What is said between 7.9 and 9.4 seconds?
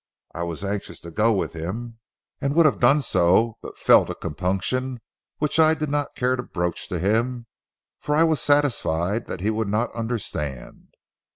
for I was satisfied